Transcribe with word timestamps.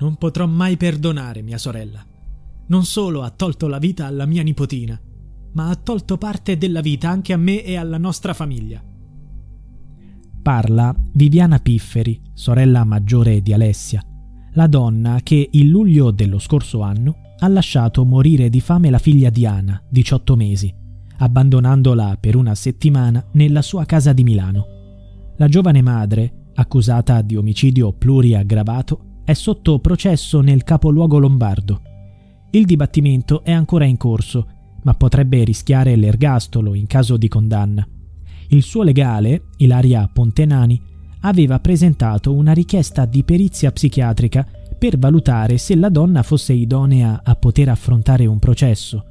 Non 0.00 0.16
potrò 0.16 0.46
mai 0.46 0.76
perdonare 0.76 1.42
mia 1.42 1.58
sorella. 1.58 2.04
Non 2.68 2.84
solo 2.84 3.22
ha 3.22 3.30
tolto 3.30 3.68
la 3.68 3.78
vita 3.78 4.06
alla 4.06 4.24
mia 4.26 4.42
nipotina, 4.42 4.98
ma 5.52 5.68
ha 5.68 5.76
tolto 5.76 6.16
parte 6.16 6.56
della 6.56 6.80
vita 6.80 7.10
anche 7.10 7.32
a 7.32 7.36
me 7.36 7.62
e 7.62 7.76
alla 7.76 7.98
nostra 7.98 8.32
famiglia. 8.32 8.82
Parla 10.42 10.94
Viviana 11.12 11.58
Pifferi, 11.58 12.20
sorella 12.32 12.84
maggiore 12.84 13.42
di 13.42 13.52
Alessia, 13.52 14.02
la 14.52 14.66
donna 14.66 15.20
che 15.22 15.48
il 15.52 15.68
luglio 15.68 16.10
dello 16.10 16.38
scorso 16.38 16.80
anno 16.80 17.16
ha 17.38 17.48
lasciato 17.48 18.04
morire 18.04 18.48
di 18.48 18.60
fame 18.60 18.88
la 18.88 18.98
figlia 18.98 19.28
Diana, 19.28 19.82
18 19.88 20.36
mesi, 20.36 20.74
abbandonandola 21.18 22.16
per 22.18 22.36
una 22.36 22.54
settimana 22.54 23.22
nella 23.32 23.60
sua 23.60 23.84
casa 23.84 24.14
di 24.14 24.22
Milano. 24.22 24.66
La 25.36 25.48
giovane 25.48 25.82
madre, 25.82 26.48
accusata 26.54 27.20
di 27.20 27.36
omicidio 27.36 27.92
pluriaggravato, 27.92 29.09
è 29.24 29.32
sotto 29.32 29.78
processo 29.78 30.40
nel 30.40 30.64
capoluogo 30.64 31.18
lombardo. 31.18 31.82
Il 32.50 32.66
dibattimento 32.66 33.44
è 33.44 33.52
ancora 33.52 33.84
in 33.84 33.96
corso, 33.96 34.46
ma 34.82 34.94
potrebbe 34.94 35.44
rischiare 35.44 35.94
l'ergastolo 35.96 36.74
in 36.74 36.86
caso 36.86 37.16
di 37.16 37.28
condanna. 37.28 37.86
Il 38.48 38.62
suo 38.62 38.82
legale, 38.82 39.44
Ilaria 39.58 40.08
Pontenani, 40.12 40.80
aveva 41.20 41.60
presentato 41.60 42.34
una 42.34 42.52
richiesta 42.52 43.04
di 43.04 43.22
perizia 43.22 43.70
psichiatrica 43.70 44.46
per 44.76 44.98
valutare 44.98 45.58
se 45.58 45.76
la 45.76 45.90
donna 45.90 46.22
fosse 46.22 46.54
idonea 46.54 47.20
a 47.22 47.36
poter 47.36 47.68
affrontare 47.68 48.26
un 48.26 48.38
processo. 48.38 49.04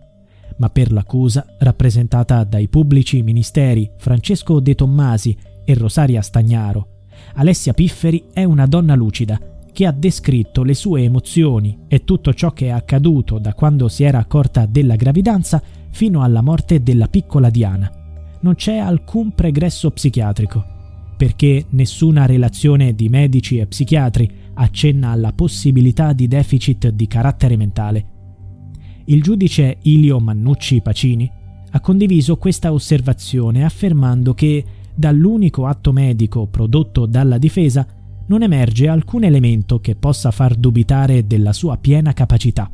Ma 0.58 0.70
per 0.70 0.92
l'accusa, 0.92 1.46
rappresentata 1.60 2.44
dai 2.44 2.68
pubblici 2.68 3.22
ministeri 3.22 3.90
Francesco 3.98 4.60
De 4.60 4.76
Tommasi 4.76 5.38
e 5.64 5.74
Rosaria 5.76 6.22
Stagnaro, 6.22 6.88
Alessia 7.36 7.74
Pifferi 7.74 8.26
è 8.34 8.44
una 8.44 8.66
donna 8.66 8.96
lucida 8.96 9.40
che 9.80 9.86
ha 9.86 9.94
descritto 9.94 10.64
le 10.64 10.74
sue 10.74 11.04
emozioni 11.04 11.86
e 11.88 12.04
tutto 12.04 12.34
ciò 12.34 12.52
che 12.52 12.66
è 12.66 12.70
accaduto 12.70 13.40
da 13.40 13.54
quando 13.54 13.88
si 13.88 14.04
era 14.04 14.18
accorta 14.18 14.66
della 14.66 14.98
gravidanza 14.98 15.64
fino 15.92 16.22
alla 16.22 16.42
morte 16.42 16.84
della 16.84 17.08
piccola 17.08 17.50
Diana. 17.50 17.90
Non 18.42 18.56
c'è 18.56 18.76
alcun 18.76 19.34
pregresso 19.34 19.90
psichiatrico, 19.92 20.66
perché 21.16 21.64
nessuna 21.70 22.26
relazione 22.26 22.94
di 22.94 23.08
medici 23.08 23.58
e 23.58 23.68
psichiatri 23.68 24.30
accenna 24.56 25.12
alla 25.12 25.32
possibilità 25.32 26.12
di 26.12 26.28
deficit 26.28 26.90
di 26.90 27.08
carattere 27.08 27.56
mentale. 27.56 28.06
Il 29.06 29.24
giudice 29.24 29.78
Ilio 29.84 30.20
Mannucci 30.20 30.82
Pacini 30.82 31.32
ha 31.72 31.80
condiviso 31.80 32.36
questa 32.36 32.74
osservazione 32.74 33.64
affermando 33.64 34.34
che 34.34 34.62
dall'unico 34.94 35.68
atto 35.68 35.94
medico 35.94 36.48
prodotto 36.48 37.06
dalla 37.06 37.38
difesa 37.38 37.88
non 38.30 38.44
emerge 38.44 38.88
alcun 38.88 39.24
elemento 39.24 39.80
che 39.80 39.96
possa 39.96 40.32
far 40.32 40.56
dubitare 40.56 41.26
della 41.26 41.54
sua 41.54 41.78
piena 41.78 42.14
capacità. 42.14 42.72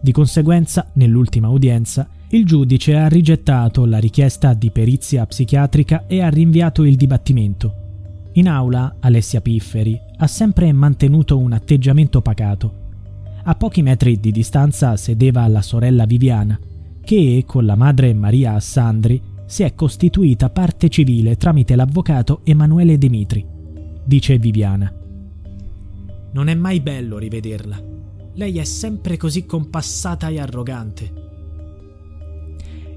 Di 0.00 0.12
conseguenza, 0.12 0.90
nell'ultima 0.94 1.48
udienza, 1.48 2.08
il 2.30 2.44
giudice 2.44 2.96
ha 2.96 3.08
rigettato 3.08 3.86
la 3.86 3.98
richiesta 3.98 4.52
di 4.52 4.70
perizia 4.70 5.24
psichiatrica 5.24 6.06
e 6.06 6.20
ha 6.20 6.28
rinviato 6.28 6.82
il 6.82 6.96
dibattimento. 6.96 7.82
In 8.32 8.48
aula, 8.48 8.96
Alessia 8.98 9.40
Pifferi 9.40 9.98
ha 10.16 10.26
sempre 10.26 10.72
mantenuto 10.72 11.38
un 11.38 11.52
atteggiamento 11.52 12.20
pacato. 12.20 12.82
A 13.44 13.54
pochi 13.54 13.82
metri 13.82 14.18
di 14.18 14.32
distanza 14.32 14.96
sedeva 14.96 15.46
la 15.46 15.62
sorella 15.62 16.04
Viviana, 16.04 16.58
che, 17.00 17.44
con 17.46 17.64
la 17.64 17.76
madre 17.76 18.12
Maria 18.12 18.54
Assandri, 18.54 19.22
si 19.46 19.62
è 19.62 19.74
costituita 19.74 20.50
parte 20.50 20.88
civile 20.88 21.36
tramite 21.36 21.76
l'avvocato 21.76 22.40
Emanuele 22.42 22.98
Dimitri 22.98 23.52
dice 24.04 24.38
Viviana. 24.38 24.92
Non 26.32 26.48
è 26.48 26.54
mai 26.54 26.80
bello 26.80 27.18
rivederla. 27.18 27.82
Lei 28.34 28.58
è 28.58 28.64
sempre 28.64 29.16
così 29.16 29.46
compassata 29.46 30.28
e 30.28 30.40
arrogante. 30.40 31.22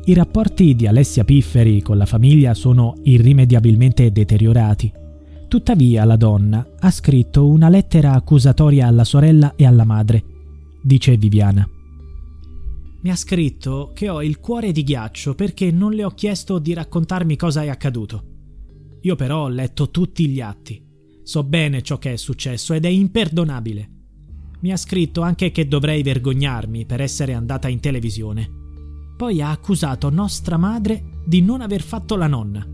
I 0.06 0.14
rapporti 0.14 0.76
di 0.76 0.88
Alessia 0.88 1.24
Pifferi 1.24 1.82
con 1.82 1.98
la 1.98 2.06
famiglia 2.06 2.54
sono 2.54 2.96
irrimediabilmente 3.04 4.12
deteriorati. 4.12 4.92
Tuttavia 5.48 6.04
la 6.04 6.16
donna 6.16 6.66
ha 6.80 6.92
scritto 6.92 7.48
una 7.48 7.70
lettera 7.70 8.14
accusatoria 8.14 8.88
alla 8.88 9.04
sorella 9.04 9.54
e 9.56 9.66
alla 9.66 9.86
madre, 9.86 10.24
dice 10.82 11.16
Viviana. 11.18 11.68
Mi 13.02 13.10
ha 13.12 13.16
scritto 13.16 13.92
che 13.94 14.10
ho 14.10 14.24
il 14.24 14.40
cuore 14.40 14.72
di 14.72 14.84
ghiaccio 14.84 15.36
perché 15.36 15.72
non 15.72 15.94
le 15.94 16.04
ho 16.04 16.10
chiesto 16.10 16.58
di 16.58 16.74
raccontarmi 16.74 17.36
cosa 17.36 17.62
è 17.62 17.70
accaduto. 17.70 18.24
Io 19.02 19.16
però 19.16 19.44
ho 19.44 19.50
letto 19.50 19.92
tutti 19.92 20.28
gli 20.28 20.42
atti 20.42 20.87
So 21.28 21.44
bene 21.44 21.82
ciò 21.82 21.98
che 21.98 22.14
è 22.14 22.16
successo 22.16 22.74
ed 22.74 22.86
è 22.86 22.88
imperdonabile. 22.88 23.90
Mi 24.62 24.72
ha 24.72 24.78
scritto 24.78 25.20
anche 25.20 25.52
che 25.52 25.68
dovrei 25.68 26.02
vergognarmi 26.02 26.86
per 26.86 27.02
essere 27.02 27.34
andata 27.34 27.68
in 27.68 27.82
televisione. 27.82 28.50
Poi 29.18 29.42
ha 29.42 29.50
accusato 29.50 30.10
nostra 30.10 30.56
madre 30.56 31.04
di 31.26 31.42
non 31.42 31.60
aver 31.60 31.82
fatto 31.82 32.16
la 32.16 32.28
nonna. 32.28 32.66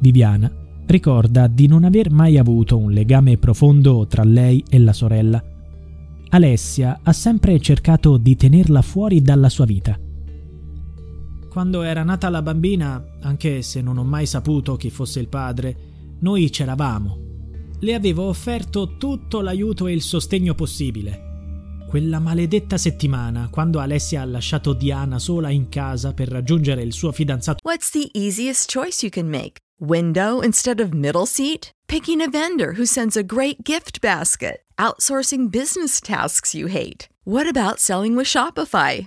Viviana 0.00 0.52
ricorda 0.84 1.46
di 1.46 1.66
non 1.66 1.84
aver 1.84 2.10
mai 2.10 2.36
avuto 2.36 2.76
un 2.76 2.90
legame 2.90 3.38
profondo 3.38 4.06
tra 4.06 4.22
lei 4.22 4.62
e 4.68 4.78
la 4.78 4.92
sorella. 4.92 5.42
Alessia 6.28 7.00
ha 7.02 7.12
sempre 7.14 7.58
cercato 7.58 8.18
di 8.18 8.36
tenerla 8.36 8.82
fuori 8.82 9.22
dalla 9.22 9.48
sua 9.48 9.64
vita. 9.64 9.98
Quando 11.48 11.80
era 11.80 12.02
nata 12.02 12.28
la 12.28 12.42
bambina, 12.42 13.02
anche 13.22 13.62
se 13.62 13.80
non 13.80 13.96
ho 13.96 14.04
mai 14.04 14.26
saputo 14.26 14.76
chi 14.76 14.90
fosse 14.90 15.20
il 15.20 15.28
padre, 15.28 15.94
noi 16.20 16.50
c'eravamo. 16.50 17.24
Le 17.80 17.94
avevo 17.94 18.24
offerto 18.24 18.96
tutto 18.96 19.40
l'aiuto 19.40 19.86
e 19.86 19.92
il 19.92 20.02
sostegno 20.02 20.54
possibile. 20.54 21.24
Quella 21.88 22.18
maledetta 22.18 22.76
settimana, 22.76 23.48
quando 23.50 23.78
Alessia 23.78 24.22
ha 24.22 24.24
lasciato 24.24 24.72
Diana 24.72 25.18
sola 25.18 25.50
in 25.50 25.68
casa 25.68 26.12
per 26.12 26.28
raggiungere 26.28 26.82
il 26.82 26.92
suo 26.92 27.12
fidanzato. 27.12 27.60
What's 27.62 27.90
the 27.90 28.10
easiest 28.12 28.70
choice 28.72 29.04
you 29.04 29.10
can 29.10 29.28
make? 29.28 29.58
Window 29.78 30.40
instead 30.40 30.80
of 30.80 30.92
middle 30.92 31.26
seat? 31.26 31.70
Picking 31.86 32.20
a 32.20 32.28
vendor 32.28 32.74
who 32.76 32.86
sends 32.86 33.16
a 33.16 33.22
great 33.22 33.62
gift 33.62 34.00
basket? 34.00 34.62
Outsourcing 34.78 35.48
business 35.50 36.00
tasks 36.00 36.54
you 36.54 36.66
hate? 36.66 37.08
What 37.24 37.46
about 37.46 37.78
selling 37.78 38.16
with 38.16 38.26
Shopify? 38.26 39.06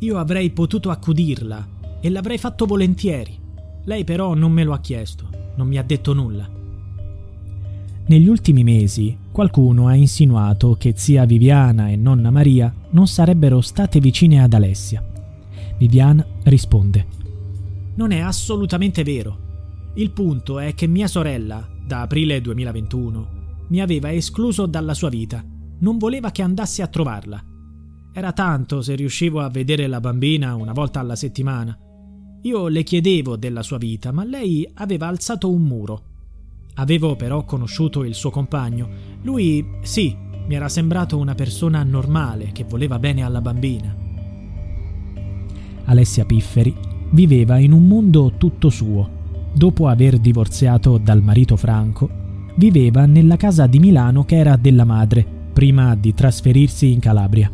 io 0.00 0.18
avrei 0.18 0.50
potuto 0.50 0.90
accudirla 0.90 1.68
e 2.00 2.10
l'avrei 2.10 2.38
fatto 2.38 2.66
volentieri. 2.66 3.38
Lei 3.84 4.04
però 4.04 4.34
non 4.34 4.52
me 4.52 4.64
lo 4.64 4.72
ha 4.72 4.80
chiesto, 4.80 5.28
non 5.56 5.66
mi 5.66 5.78
ha 5.78 5.82
detto 5.82 6.12
nulla. 6.12 6.48
Negli 8.06 8.28
ultimi 8.28 8.62
mesi 8.64 9.16
qualcuno 9.32 9.86
ha 9.86 9.94
insinuato 9.94 10.74
che 10.74 10.92
zia 10.94 11.24
Viviana 11.24 11.88
e 11.88 11.96
nonna 11.96 12.30
Maria 12.30 12.72
non 12.90 13.06
sarebbero 13.06 13.62
state 13.62 13.98
vicine 13.98 14.42
ad 14.42 14.52
Alessia. 14.52 15.02
Viviana 15.78 16.24
risponde: 16.42 17.06
Non 17.94 18.10
è 18.10 18.20
assolutamente 18.20 19.02
vero. 19.02 19.38
Il 19.94 20.10
punto 20.10 20.58
è 20.58 20.74
che 20.74 20.86
mia 20.86 21.06
sorella, 21.06 21.66
da 21.86 22.02
aprile 22.02 22.40
2021, 22.40 23.28
mi 23.68 23.80
aveva 23.80 24.12
escluso 24.12 24.66
dalla 24.66 24.92
sua 24.92 25.08
vita. 25.08 25.42
Non 25.78 25.96
voleva 25.96 26.30
che 26.30 26.42
andassi 26.42 26.82
a 26.82 26.86
trovarla. 26.86 27.42
Era 28.16 28.30
tanto 28.30 28.80
se 28.80 28.94
riuscivo 28.94 29.40
a 29.40 29.50
vedere 29.50 29.88
la 29.88 29.98
bambina 29.98 30.54
una 30.54 30.72
volta 30.72 31.00
alla 31.00 31.16
settimana. 31.16 31.76
Io 32.42 32.68
le 32.68 32.84
chiedevo 32.84 33.34
della 33.34 33.64
sua 33.64 33.76
vita, 33.76 34.12
ma 34.12 34.22
lei 34.22 34.64
aveva 34.74 35.08
alzato 35.08 35.50
un 35.50 35.62
muro. 35.62 36.02
Avevo 36.74 37.16
però 37.16 37.44
conosciuto 37.44 38.04
il 38.04 38.14
suo 38.14 38.30
compagno. 38.30 38.88
Lui, 39.22 39.66
sì, 39.82 40.16
mi 40.46 40.54
era 40.54 40.68
sembrato 40.68 41.18
una 41.18 41.34
persona 41.34 41.82
normale 41.82 42.52
che 42.52 42.62
voleva 42.62 43.00
bene 43.00 43.24
alla 43.24 43.40
bambina. 43.40 43.96
Alessia 45.86 46.24
Pifferi 46.24 46.72
viveva 47.10 47.58
in 47.58 47.72
un 47.72 47.84
mondo 47.84 48.34
tutto 48.38 48.70
suo. 48.70 49.10
Dopo 49.52 49.88
aver 49.88 50.18
divorziato 50.18 50.98
dal 50.98 51.20
marito 51.20 51.56
Franco, 51.56 52.08
viveva 52.54 53.06
nella 53.06 53.36
casa 53.36 53.66
di 53.66 53.80
Milano 53.80 54.24
che 54.24 54.36
era 54.36 54.54
della 54.54 54.84
madre, 54.84 55.26
prima 55.52 55.96
di 55.96 56.14
trasferirsi 56.14 56.92
in 56.92 57.00
Calabria. 57.00 57.50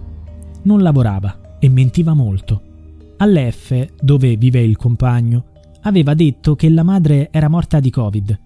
Non 0.63 0.83
lavorava 0.83 1.57
e 1.59 1.69
mentiva 1.69 2.15
molto. 2.15 2.63
All'F, 3.19 3.95
dove 4.01 4.37
vive 4.37 4.61
il 4.61 4.77
compagno, 4.77 5.45
aveva 5.83 6.15
detto 6.15 6.55
che 6.57 6.69
la 6.69 6.83
madre 6.83 7.29
era 7.31 7.49
morta 7.49 7.81
di 7.81 7.91
Covid 7.91 8.39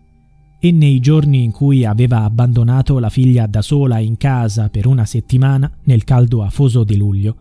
e 0.64 0.72
nei 0.72 0.98
giorni 0.98 1.42
in 1.42 1.50
cui 1.50 1.84
aveva 1.84 2.22
abbandonato 2.22 2.98
la 2.98 3.10
figlia 3.10 3.46
da 3.46 3.60
sola 3.60 3.98
in 3.98 4.16
casa 4.16 4.70
per 4.70 4.86
una 4.86 5.04
settimana 5.04 5.70
nel 5.84 6.04
caldo 6.04 6.42
afoso 6.42 6.84
di 6.84 6.96
luglio, 6.96 7.36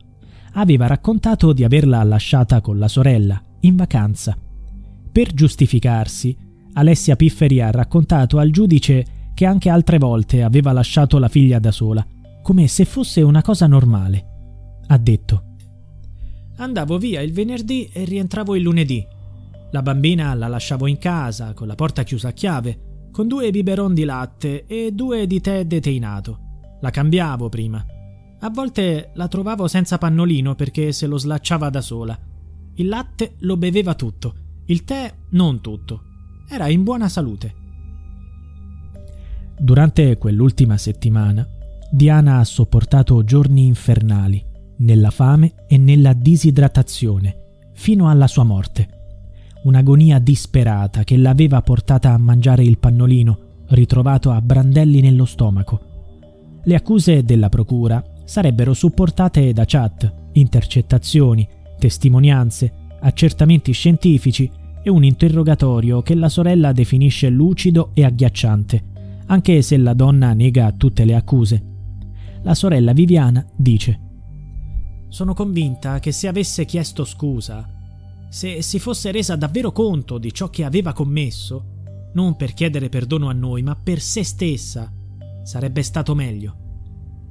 aveva 0.55 0.87
raccontato 0.87 1.53
di 1.53 1.63
averla 1.63 2.03
lasciata 2.03 2.59
con 2.59 2.77
la 2.77 2.89
sorella, 2.89 3.41
in 3.61 3.77
vacanza. 3.77 4.37
Per 5.09 5.33
giustificarsi, 5.33 6.35
Alessia 6.73 7.15
Pifferi 7.15 7.61
ha 7.61 7.71
raccontato 7.71 8.39
al 8.39 8.49
giudice 8.49 9.05
che 9.33 9.45
anche 9.45 9.69
altre 9.69 9.99
volte 9.99 10.43
aveva 10.43 10.73
lasciato 10.73 11.17
la 11.17 11.29
figlia 11.29 11.59
da 11.59 11.71
sola, 11.71 12.05
come 12.41 12.67
se 12.67 12.83
fosse 12.83 13.21
una 13.21 13.41
cosa 13.41 13.67
normale. 13.67 14.31
Ha 14.93 14.97
detto 14.99 15.43
Andavo 16.57 16.99
via 16.99 17.21
il 17.21 17.33
venerdì 17.33 17.89
e 17.91 18.03
rientravo 18.03 18.55
il 18.55 18.61
lunedì. 18.61 19.03
La 19.71 19.81
bambina 19.81 20.35
la 20.35 20.47
lasciavo 20.47 20.85
in 20.85 20.99
casa, 20.99 21.53
con 21.53 21.65
la 21.65 21.73
porta 21.73 22.03
chiusa 22.03 22.27
a 22.27 22.31
chiave, 22.31 23.07
con 23.11 23.27
due 23.27 23.49
biberon 23.49 23.95
di 23.95 24.03
latte 24.03 24.67
e 24.67 24.91
due 24.91 25.25
di 25.25 25.41
tè 25.41 25.65
deteinato. 25.65 26.77
La 26.81 26.91
cambiavo 26.91 27.49
prima. 27.49 27.83
A 28.39 28.49
volte 28.51 29.09
la 29.15 29.27
trovavo 29.27 29.67
senza 29.67 29.97
pannolino 29.97 30.53
perché 30.53 30.91
se 30.91 31.07
lo 31.07 31.17
slacciava 31.17 31.71
da 31.71 31.81
sola. 31.81 32.15
Il 32.75 32.87
latte 32.87 33.33
lo 33.39 33.57
beveva 33.57 33.95
tutto, 33.95 34.35
il 34.65 34.83
tè 34.83 35.11
non 35.29 35.59
tutto. 35.59 36.03
Era 36.47 36.67
in 36.67 36.83
buona 36.83 37.09
salute. 37.09 37.55
Durante 39.57 40.19
quell'ultima 40.19 40.77
settimana, 40.77 41.47
Diana 41.89 42.37
ha 42.37 42.43
sopportato 42.43 43.23
giorni 43.23 43.65
infernali, 43.65 44.51
nella 44.77 45.11
fame 45.11 45.53
e 45.67 45.77
nella 45.77 46.13
disidratazione, 46.13 47.69
fino 47.73 48.09
alla 48.09 48.27
sua 48.27 48.43
morte 48.43 49.01
un'agonia 49.63 50.19
disperata 50.19 51.03
che 51.03 51.17
l'aveva 51.17 51.61
portata 51.61 52.11
a 52.11 52.17
mangiare 52.17 52.63
il 52.63 52.77
pannolino, 52.77 53.37
ritrovato 53.69 54.31
a 54.31 54.41
brandelli 54.41 55.01
nello 55.01 55.25
stomaco. 55.25 55.79
Le 56.63 56.75
accuse 56.75 57.23
della 57.23 57.49
procura 57.49 58.03
sarebbero 58.25 58.73
supportate 58.73 59.53
da 59.53 59.65
chat, 59.65 60.11
intercettazioni, 60.33 61.47
testimonianze, 61.77 62.71
accertamenti 63.01 63.71
scientifici 63.71 64.49
e 64.81 64.89
un 64.89 65.03
interrogatorio 65.03 66.01
che 66.01 66.15
la 66.15 66.29
sorella 66.29 66.71
definisce 66.71 67.29
lucido 67.29 67.91
e 67.93 68.03
agghiacciante, 68.03 68.83
anche 69.27 69.61
se 69.61 69.77
la 69.77 69.93
donna 69.93 70.33
nega 70.33 70.71
tutte 70.73 71.05
le 71.05 71.15
accuse. 71.15 71.63
La 72.43 72.53
sorella 72.53 72.91
Viviana 72.91 73.45
dice 73.55 73.99
Sono 75.13 75.35
convinta 75.35 75.99
che 75.99 76.11
se 76.11 76.27
avesse 76.27 76.65
chiesto 76.65 77.05
scusa 77.05 77.69
se 78.29 78.63
si 78.63 78.79
fosse 78.79 79.11
resa 79.11 79.35
davvero 79.35 79.71
conto 79.71 80.17
di 80.17 80.33
ciò 80.33 80.49
che 80.49 80.63
aveva 80.63 80.91
commesso, 80.91 81.65
non 82.13 82.35
per 82.35 82.55
chiedere 82.55 82.89
perdono 82.89 83.29
a 83.29 83.31
noi, 83.31 83.61
ma 83.61 83.75
per 83.75 83.99
se 83.99 84.23
stessa, 84.23 84.91
sarebbe 85.43 85.83
stato 85.83 86.15
meglio. 86.15 86.55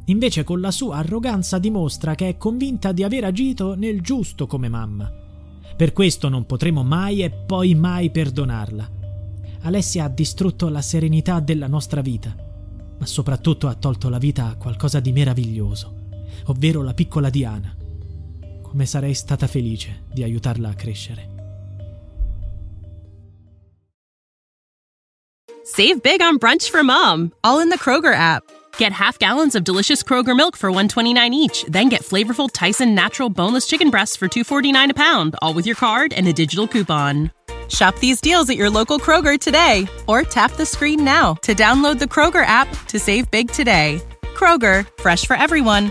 Invece 0.05 0.44
con 0.44 0.61
la 0.61 0.70
sua 0.70 0.99
arroganza 0.99 1.58
dimostra 1.58 2.14
che 2.14 2.29
è 2.29 2.37
convinta 2.37 2.93
di 2.93 3.02
aver 3.02 3.25
agito 3.25 3.75
nel 3.75 4.00
giusto 4.00 4.46
come 4.46 4.69
mamma. 4.69 5.12
Per 5.76 5.93
questo 5.93 6.29
non 6.29 6.46
potremo 6.46 6.84
mai 6.84 7.25
e 7.25 7.31
poi 7.31 7.75
mai 7.75 8.12
perdonarla. 8.12 8.90
Alessia 9.62 10.05
ha 10.05 10.08
distrutto 10.08 10.69
la 10.69 10.82
serenità 10.82 11.41
della 11.41 11.67
nostra 11.67 12.01
vita, 12.01 12.32
ma 12.96 13.06
soprattutto 13.06 13.67
ha 13.67 13.74
tolto 13.74 14.08
la 14.08 14.19
vita 14.19 14.51
a 14.51 14.56
qualcosa 14.56 15.01
di 15.01 15.10
meraviglioso, 15.10 16.01
ovvero 16.46 16.82
la 16.82 16.94
piccola 16.94 17.31
Diana 17.31 17.77
come 18.72 18.86
sarei 18.86 19.15
stata 19.15 19.46
felice 19.46 20.05
di 20.10 20.22
aiutarla 20.22 20.70
a 20.70 20.74
crescere. 20.74 21.29
Save 25.62 26.01
big 26.01 26.22
on 26.22 26.39
brunch 26.39 26.70
for 26.70 26.82
mom, 26.82 27.32
all 27.44 27.60
in 27.60 27.69
the 27.69 27.79
Kroger 27.79 28.15
app. 28.15 28.43
Get 28.79 28.93
half 28.93 29.19
gallons 29.19 29.55
of 29.55 29.62
delicious 29.62 30.03
Kroger 30.03 30.34
milk 30.34 30.56
for 30.56 30.70
129 30.70 31.34
each, 31.34 31.65
then 31.69 31.91
get 31.91 32.03
flavorful 32.03 32.48
Tyson 32.51 32.94
natural 32.94 33.29
boneless 33.29 33.67
chicken 33.67 33.91
breasts 33.91 34.17
for 34.17 34.27
249 34.27 34.91
a 34.91 34.94
pound, 34.94 35.36
all 35.43 35.53
with 35.53 35.67
your 35.67 35.77
card 35.77 36.15
and 36.15 36.27
a 36.27 36.32
digital 36.32 36.67
coupon. 36.67 37.31
Shop 37.69 37.96
these 38.01 38.20
deals 38.20 38.51
at 38.51 38.56
your 38.56 38.70
local 38.70 38.98
Kroger 38.98 39.39
today 39.39 39.86
or 40.06 40.22
tap 40.22 40.53
the 40.53 40.67
screen 40.67 41.05
now 41.05 41.34
to 41.43 41.55
download 41.55 41.98
the 41.98 42.06
Kroger 42.06 42.44
app 42.44 42.69
to 42.89 42.98
save 42.98 43.31
big 43.31 43.51
today. 43.51 44.01
Kroger, 44.34 44.86
fresh 45.01 45.27
for 45.27 45.36
everyone. 45.36 45.91